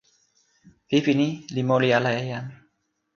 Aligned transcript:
pipi 0.87 1.11
ni 1.19 1.27
li 1.53 1.61
moli 1.69 1.89
ala 1.97 2.11
e 2.19 2.23
jan. 2.29 2.45